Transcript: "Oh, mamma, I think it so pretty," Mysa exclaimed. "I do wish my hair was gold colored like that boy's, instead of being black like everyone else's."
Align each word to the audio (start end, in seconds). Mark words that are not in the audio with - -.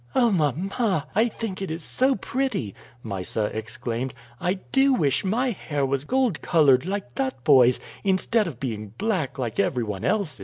"Oh, 0.15 0.31
mamma, 0.31 1.05
I 1.13 1.27
think 1.27 1.61
it 1.61 1.79
so 1.79 2.15
pretty," 2.15 2.73
Mysa 3.03 3.55
exclaimed. 3.55 4.15
"I 4.39 4.55
do 4.71 4.93
wish 4.95 5.23
my 5.23 5.51
hair 5.51 5.85
was 5.85 6.05
gold 6.05 6.41
colored 6.41 6.87
like 6.87 7.13
that 7.13 7.43
boy's, 7.43 7.79
instead 8.03 8.47
of 8.47 8.59
being 8.59 8.93
black 8.97 9.37
like 9.37 9.59
everyone 9.59 10.03
else's." 10.03 10.39